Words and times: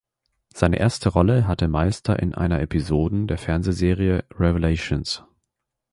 Seine 0.51 0.79
erste 0.79 1.09
Rolle 1.09 1.45
hatte 1.45 1.67
Meister 1.67 2.17
in 2.17 2.33
einer 2.33 2.59
Episoden 2.59 3.27
der 3.27 3.37
Fernsehserie 3.37 4.25
"Revelations". 4.33 5.23